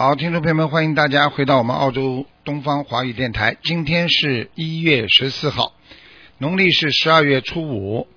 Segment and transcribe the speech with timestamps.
[0.00, 3.58] 好，听众朋友们，欢迎大家回到我们澳洲东方华语电台。
[3.62, 5.74] 今天是一月十四号，
[6.38, 8.08] 农历是十二月初五。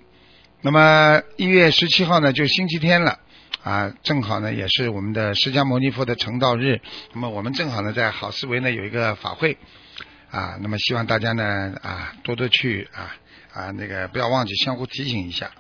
[0.62, 3.20] 那么一月十七号呢，就星期天了
[3.64, 6.80] 啊，正好呢也是我们的释迦牟尼佛的成道日。
[7.12, 9.58] 那么我们正好呢在好思维呢有一个法会
[10.32, 13.14] 啊，那么希望大家呢啊多多去啊
[13.52, 15.52] 啊那个不要忘记相互提醒一下。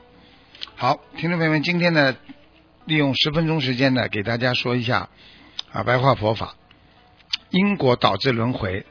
[0.78, 2.16] 好，听众朋友们，今天呢
[2.86, 5.10] 利用十分钟时间呢给大家说一下。
[5.72, 6.56] 啊，白话佛法，
[7.50, 8.86] 因果导致轮回。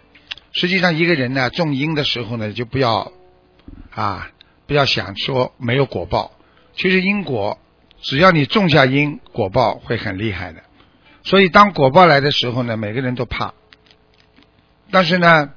[0.52, 3.12] 实际上，一个人呢种因的时候呢，就不要
[3.90, 4.30] 啊，
[4.66, 6.32] 不要想说没有果报。
[6.74, 7.58] 其实因果，
[8.00, 10.62] 只要你种下因，果报会很厉害的。
[11.24, 13.54] 所以，当果报来的时候呢，每个人都怕。
[14.90, 15.52] 但是呢，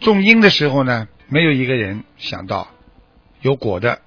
[0.00, 2.68] 种因的时候呢，没有一个人想到
[3.42, 4.00] 有果的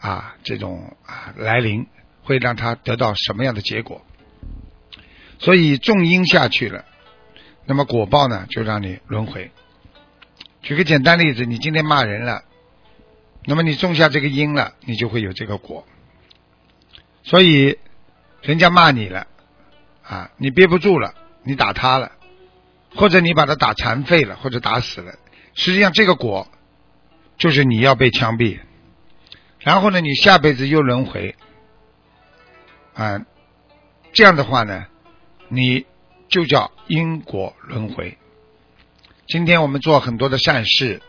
[0.00, 1.86] 啊这种啊来临，
[2.22, 4.00] 会让他得到什么样的结果。
[5.40, 6.84] 所以种因下去了，
[7.64, 9.50] 那么果报呢，就让你轮回。
[10.60, 12.44] 举个简单例子，你今天骂人了，
[13.46, 15.86] 那么你种下这个因了，你就会有这个果。
[17.22, 17.78] 所以
[18.42, 19.26] 人家骂你了
[20.02, 22.12] 啊，你憋不住了，你打他了，
[22.94, 25.14] 或者你把他打残废了，或者打死了，
[25.54, 26.48] 实际上这个果
[27.38, 28.60] 就是你要被枪毙。
[29.58, 31.34] 然后呢，你下辈子又轮回
[32.92, 33.24] 啊，
[34.12, 34.84] 这样的话呢？
[35.52, 35.84] 你
[36.28, 38.16] 就叫因果轮回。
[39.26, 41.02] 今天我们做很多的善事，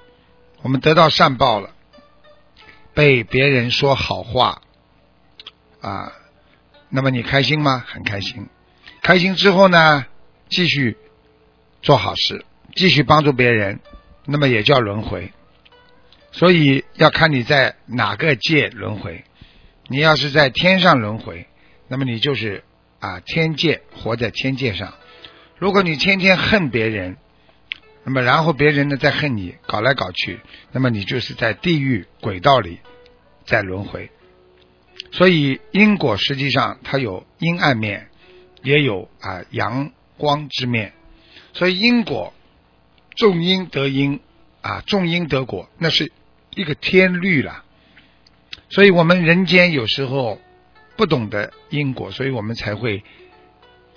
[0.64, 1.76] 我们得到善报了，
[2.96, 4.64] 被别人说好话
[5.80, 6.12] 啊，
[6.90, 7.86] 那么你开心吗？
[7.88, 8.48] 很开心。
[9.04, 10.08] 开心之后呢，
[10.50, 10.98] 继续
[11.84, 12.44] 做好事，
[12.76, 13.80] 继续帮助别人，
[14.26, 15.32] 那么也叫轮回。
[16.32, 19.24] 所以要看你在哪个界轮回。
[19.88, 21.48] 你要是在天上轮回，
[21.88, 22.64] 那么你就是。
[23.02, 24.94] 啊，天界活在天界上。
[25.58, 27.18] 如果你天天恨别人，
[28.04, 30.40] 那么然后别人呢再恨你，搞来搞去，
[30.72, 32.78] 那么你就是在地狱轨道里
[33.44, 34.12] 在轮回。
[35.12, 38.08] 所以因果实际上它有阴暗面，
[38.62, 40.94] 也有啊阳光之面。
[41.54, 42.36] 所以因果
[43.16, 44.20] 种因得因
[44.62, 46.12] 啊，种因得果，那是
[46.52, 47.66] 一个天律了。
[48.70, 50.40] 所以我们人间有时候。
[51.02, 53.04] 不懂得因果，所以我们才会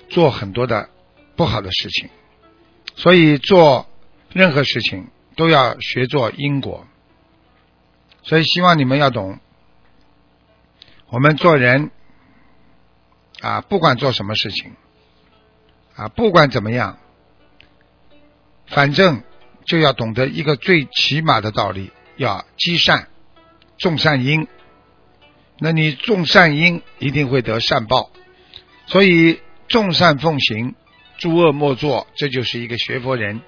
[0.08, 0.88] 做很多的
[1.36, 2.08] 不好的事情。
[2.96, 3.86] 所以做
[4.32, 6.86] 任何事情都要学做因果。
[8.22, 9.38] 所以希望你们要懂，
[11.10, 11.90] 我们做人
[13.42, 14.72] 啊，不管做什么事情
[15.96, 16.96] 啊，不管怎么样，
[18.66, 19.22] 反正
[19.66, 23.08] 就要懂得一个最起码的道理：要积善，
[23.76, 24.48] 种善因。
[25.58, 28.10] 那你种善因，一定会得善报。
[28.86, 30.74] 所以众善奉行，
[31.18, 33.40] 诸恶莫作，这就是一个学佛人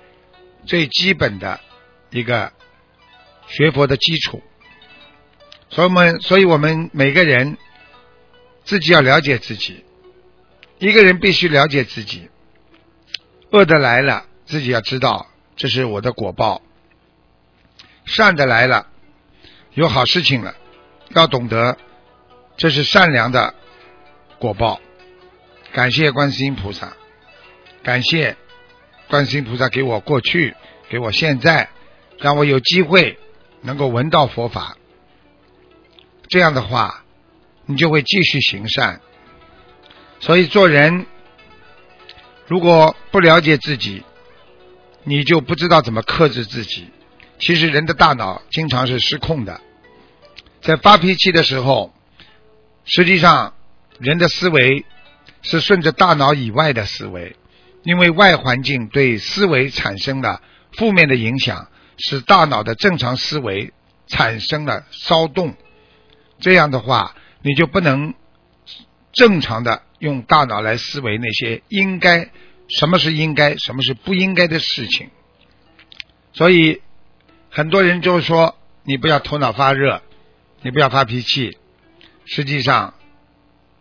[0.65, 1.61] 最基本的
[2.11, 2.53] 一个
[3.49, 4.43] 学佛的基础。
[5.69, 7.59] 所以我们，所以我们每个人
[8.65, 9.85] 自己要了解自己。
[10.79, 12.29] 一个人必须了解自己，
[13.51, 16.63] 恶的来了，自己要知道这是我的果报；
[18.05, 18.87] 善的来了，
[19.75, 20.55] 有好事情了，
[21.15, 21.77] 要懂得。
[22.57, 23.55] 这是善良的
[24.39, 24.81] 果报，
[25.73, 26.97] 感谢观世音菩萨，
[27.83, 28.35] 感谢
[29.09, 30.55] 观世音菩萨给我过去，
[30.89, 31.69] 给我现在，
[32.19, 33.19] 让我有机会
[33.61, 34.79] 能够闻到佛法。
[36.29, 37.05] 这样的话，
[37.67, 39.03] 你就会继续行善。
[40.19, 41.05] 所以做人，
[42.47, 44.03] 如果不了解自己，
[45.05, 46.89] 你就不知道怎么克制自己。
[47.39, 49.61] 其实人的大脑经常是失控的，
[50.63, 51.93] 在发脾气的时候。
[52.87, 53.55] 实际上，
[53.99, 54.85] 人的思维
[55.43, 57.37] 是顺着大脑以外的思维，
[57.83, 60.41] 因为外环境对思维产生了
[60.73, 61.69] 负面的影响，
[61.99, 63.73] 使大脑的正常思维
[64.07, 65.55] 产生了骚动。
[66.39, 68.15] 这样的话，你就不能
[69.13, 72.31] 正常的用大脑来思维那些应该
[72.69, 75.11] 什么是应该，什么是不应该的事情。
[76.33, 76.83] 所以，
[77.51, 80.03] 很多人就说：“你不要头脑发热，
[80.63, 81.59] 你不要发脾气。”
[82.27, 82.93] 实际上，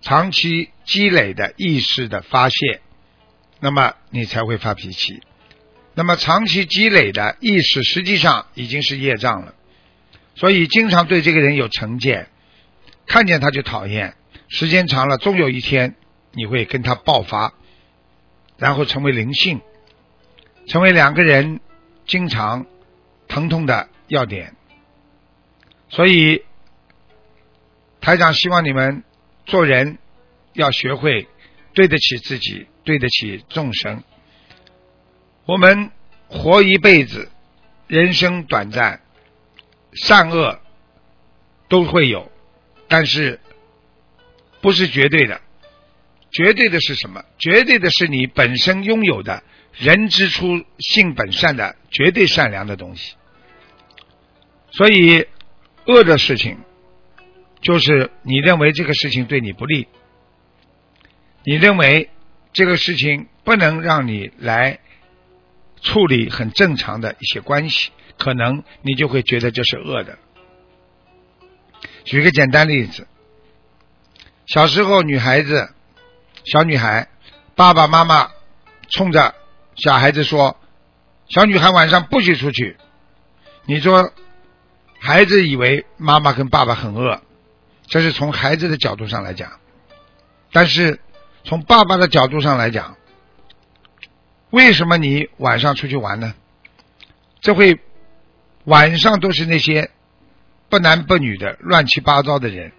[0.01, 2.79] 长期积累的意识的发泄，
[3.59, 5.21] 那么你才会发脾气。
[5.95, 9.55] 那么长期积累的意识实际上已经是业障了，
[10.35, 12.27] 所以经常对这个人有成见，
[13.07, 14.13] 看见他就讨厌，
[14.47, 15.95] 时间长了，终有一天
[16.33, 17.53] 你会跟他爆发，
[18.57, 19.61] 然后成为灵性，
[20.67, 21.61] 成为两个人
[22.05, 22.67] 经常
[23.27, 24.53] 疼痛的要点。
[25.89, 26.43] 所以
[28.05, 29.03] 台长希望你们
[29.47, 29.97] 做人
[30.53, 31.27] 要学会
[31.73, 34.03] 对得起自己，对得起众生。
[35.47, 35.89] 我们
[36.27, 37.31] 活一辈子，
[37.87, 39.01] 人生短暂，
[39.93, 40.59] 善恶
[41.67, 42.31] 都会有，
[42.87, 43.39] 但是
[44.61, 45.41] 不是绝对的。
[46.29, 47.23] 绝对的是什么？
[47.39, 49.41] 绝对的是你本身拥有的
[49.73, 53.15] “人之初，性本善”的绝对善良的东西。
[54.69, 55.25] 所以，
[55.87, 56.59] 恶的事情
[57.65, 59.87] 就是你认为这个事情对你不利，
[61.43, 62.11] 你认为
[62.53, 64.79] 这个事情不能让你来。
[65.81, 70.17] 处理很正常的一些关系，可能你就会觉得这是恶的。
[72.05, 73.07] 举个简单例子，
[74.47, 75.69] 小时候女孩子，
[76.43, 77.07] 小女孩，
[77.55, 78.31] 爸爸妈妈
[78.89, 79.35] 冲着
[79.75, 80.57] 小孩子说
[81.29, 82.77] ：“小女孩晚上不许出去。”
[83.67, 84.11] 你说，
[84.99, 87.21] 孩子以为妈妈跟爸爸很恶，
[87.87, 89.59] 这是从孩子的角度上来讲，
[90.51, 90.99] 但是
[91.43, 92.95] 从爸爸的角度上来讲。
[94.51, 96.33] 为什么你晚上出去玩呢？
[97.41, 97.81] 这会
[98.63, 99.91] 晚上都是那些
[100.69, 102.71] 不男不女的乱七八糟的人，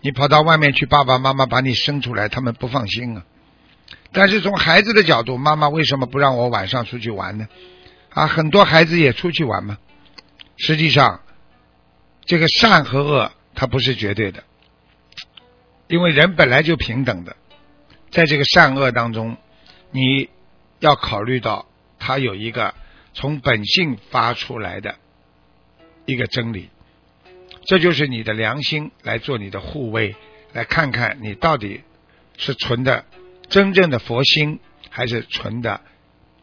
[0.00, 3.22] 你跑到外面去，爸爸妈妈把你生出来，他们不放心啊。
[4.10, 7.46] 但是从孩子的角度，妈妈为什么不让我晚上出去玩呢？
[8.10, 9.78] 啊，很多孩子也出去玩嘛。
[10.56, 11.20] 实际上，
[12.24, 14.44] 这个善和恶它不是绝对的，
[15.88, 17.34] 因为人本来就平等的，
[18.12, 19.36] 在这个善恶当中，
[19.90, 20.28] 你。
[20.78, 21.66] 要考虑到
[21.98, 22.74] 他有一个
[23.14, 24.96] 从本性发出来的
[26.04, 26.68] 一个真理，
[27.64, 30.14] 这就是你的良心来做你的护卫，
[30.52, 31.80] 来看看你到底
[32.36, 33.06] 是纯的
[33.48, 34.60] 真正的佛心，
[34.90, 35.80] 还是纯的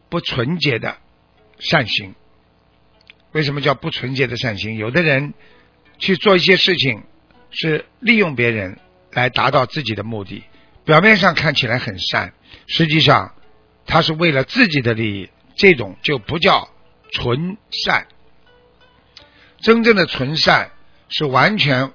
[0.08, 0.96] 不纯洁的
[1.60, 2.16] 善心。
[3.30, 4.76] 为什么叫不纯洁的善心？
[4.76, 5.32] 有的人
[5.98, 7.02] 去做一些事情，
[7.50, 8.78] 是利用别人
[9.12, 10.44] 来达到自己的目的，
[10.84, 12.32] 表面上看起来很善，
[12.66, 13.32] 实际上。
[13.86, 16.70] 他是为了自己的利益，这种就不叫
[17.12, 18.06] 纯善。
[19.60, 20.70] 真正的纯善
[21.10, 21.92] 是完全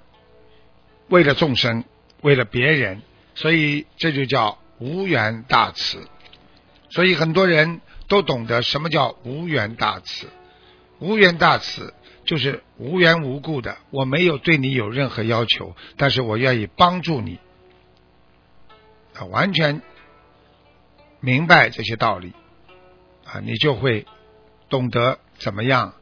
[1.07, 1.83] 为了众生，
[2.21, 3.01] 为了别人，
[3.33, 6.07] 所以这就叫无缘大慈。
[6.91, 10.27] 所以很多人都懂得什么叫无缘大慈。
[10.99, 11.95] 无缘大慈
[12.29, 17.39] 就是无缘无故的，我没有对你有任何要求，但是我愿意帮助你，
[19.15, 19.81] 啊，完全。
[21.21, 22.33] 明白这些道理
[23.25, 24.05] 啊，你就会
[24.69, 25.95] 懂得怎么样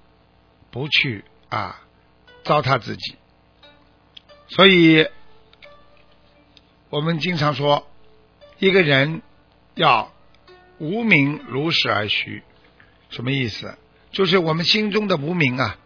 [0.70, 1.82] 不去啊
[2.44, 3.16] 糟蹋自己。
[4.50, 5.08] 所以，
[6.90, 7.88] 我们经常说，
[8.60, 9.22] 一个人
[9.76, 10.12] 要
[10.78, 12.44] 无名如实而虚，
[13.10, 13.78] 什么意思？
[14.12, 15.80] 就是我们心中的无名啊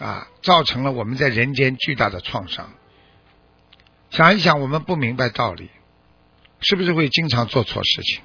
[0.00, 2.72] 啊，造成了我们在人间巨大的创伤。
[4.10, 5.70] 想一想，我们不明白道理，
[6.60, 8.22] 是不是会经常做错事情？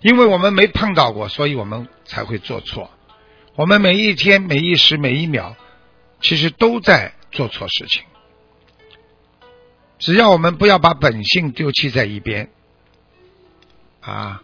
[0.00, 2.90] 因为我们没碰到过，所以我们才会做错。
[3.54, 5.56] 我们每一天、每一时、每一秒，
[6.20, 8.04] 其实都在做错事情。
[9.98, 12.50] 只要我们不要把本性丢弃在一边，
[14.00, 14.42] 啊，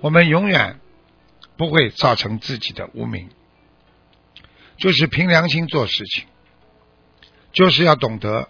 [0.00, 0.80] 我们永远
[1.56, 3.30] 不会造成自己的无名。
[4.76, 6.24] 就是凭良心做事情，
[7.52, 8.48] 就是要懂得，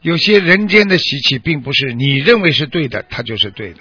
[0.00, 3.80] 有些人间的习气，并不是你认为是对的，它就是对的。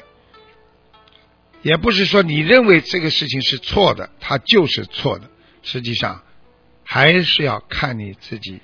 [1.61, 5.29] 也不是说你认为这个事情是错的，它就是错的。
[5.61, 6.23] 实际上，
[6.83, 8.59] 还是要看你自己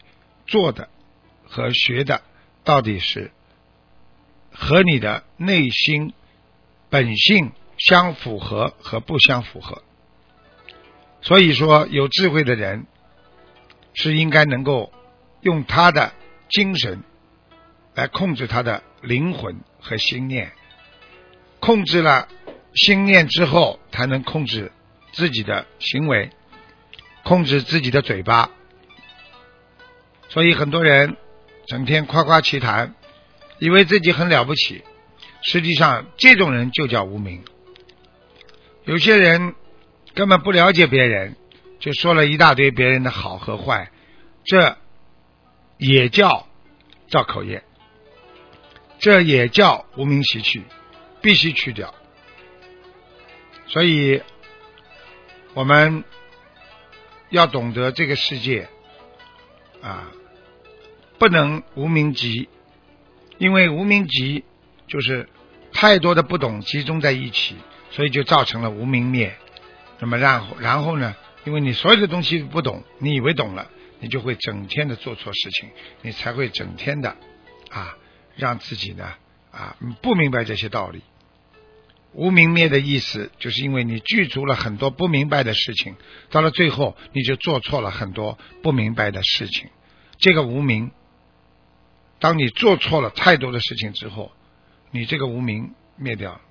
[0.47, 0.89] 做的
[1.45, 2.21] 和学的
[2.65, 3.31] 到底是
[4.51, 6.11] 和你的内心
[6.89, 9.81] 本性相符合和不相符合。
[11.21, 12.85] 所以说，有智慧的人
[13.93, 14.91] 是应该能够
[15.41, 16.13] 用他的
[16.49, 17.03] 精神
[17.95, 20.51] 来控制他的灵魂和心念，
[21.59, 22.27] 控制了。
[22.75, 24.71] 心念之后，才能控制
[25.11, 26.29] 自己的行为，
[27.23, 28.51] 控制自己的嘴巴。
[30.29, 31.17] 所以很多人
[31.65, 32.93] 整天夸夸其谈，
[33.57, 34.83] 以为自己很了不起，
[35.41, 37.43] 实际上这种人就叫无名。
[38.85, 39.55] 有些人
[40.13, 41.35] 根本不了解别人，
[41.79, 43.91] 就说了一大堆别人的好和坏，
[44.43, 44.77] 这
[45.77, 46.47] 也叫
[47.09, 47.63] 造口业。
[48.99, 50.61] 这也叫无名习气，
[51.21, 51.95] 必须去掉。
[53.67, 54.21] 所以，
[55.53, 56.03] 我们
[57.29, 58.67] 要懂得这个世界
[59.81, 60.11] 啊，
[61.17, 62.49] 不能无名集，
[63.37, 64.43] 因为无名集
[64.85, 65.29] 就是
[65.71, 67.55] 太多的不懂集中在一起，
[67.91, 69.33] 所以就造成了无名灭。
[69.99, 71.15] 那么，然后，然后呢？
[71.45, 73.69] 因为你所有的东西不懂，你以为懂了，
[73.99, 75.69] 你就会整天的做错事情，
[76.01, 77.15] 你才会整天的
[77.69, 77.97] 啊，
[78.35, 79.13] 让自己呢
[79.51, 81.01] 啊不明白这些道理。
[82.11, 85.95] 无明灭的意思，就是因为你具足了很多不明白的事情，
[86.31, 89.69] 到了最后你就做错了很多不明白的事情。
[90.17, 90.91] 这个无明，
[92.19, 94.31] 当你做错了太多的事情之后，
[94.91, 96.41] 你这个无明灭掉了。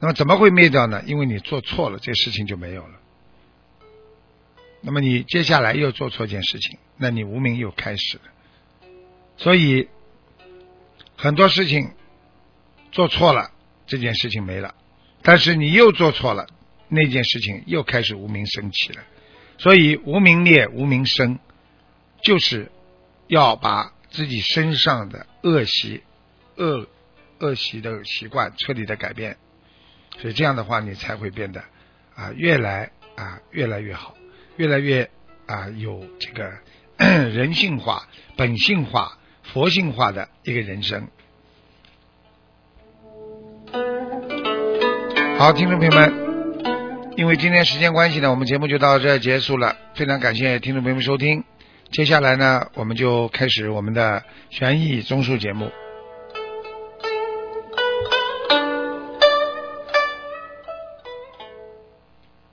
[0.00, 1.02] 那么怎么会灭掉呢？
[1.06, 3.00] 因为你做错了，这事情就没有了。
[4.86, 8.24] 那么你接下来又做错一件事情，那你无名又开始了。
[9.38, 9.88] 所以
[11.16, 11.92] 很多事情
[12.92, 13.50] 做错了，
[13.86, 14.74] 这件事情没了；
[15.22, 16.46] 但是你又做错了，
[16.88, 19.02] 那件事情又开始无名升起了。
[19.56, 21.38] 所以无名灭，无名生，
[22.22, 22.70] 就是
[23.26, 26.02] 要把自己身上的恶习、
[26.56, 26.86] 恶
[27.38, 29.38] 恶习的习惯彻底的改变。
[30.20, 31.64] 所以这样的话，你才会变得
[32.14, 34.14] 啊越来啊越来越好。
[34.56, 35.10] 越来越
[35.46, 36.52] 啊，有这个
[37.28, 41.08] 人性化、本性化、佛性化的一个人生。
[45.36, 46.12] 好，听众朋友们，
[47.16, 49.76] 因为今天时间关系呢，我们节目就到这结束了。
[49.94, 51.44] 非常感谢听众朋友们收听。
[51.90, 55.70] 接下来呢，我们就开始我们的悬疑综述节目。